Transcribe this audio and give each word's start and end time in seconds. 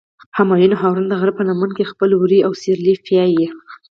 همایون 0.37 0.73
او 0.73 0.79
هارون 0.81 1.05
د 1.07 1.13
غره 1.19 1.31
په 1.37 1.43
لمن 1.47 1.69
کې 1.77 1.89
خپل 1.91 2.09
وري 2.15 2.39
او 2.47 2.51
سرلي 2.61 2.93
پیایی. 3.05 3.45